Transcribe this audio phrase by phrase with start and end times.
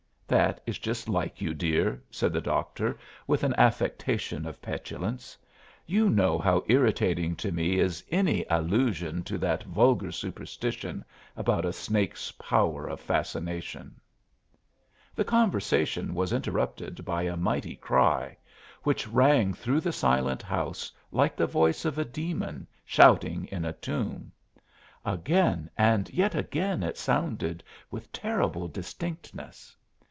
[0.31, 5.37] "That is just like you, dear," said the doctor, with an affectation of petulance.
[5.85, 11.03] "You know how irritating to me is any allusion to that vulgar superstition
[11.35, 13.99] about a snake's power of fascination."
[15.15, 18.37] The conversation was interrupted by a mighty cry,
[18.83, 23.73] which rang through the silent house like the voice of a demon shouting in a
[23.73, 24.31] tomb!
[25.03, 29.75] Again and yet again it sounded, with terrible distinctness.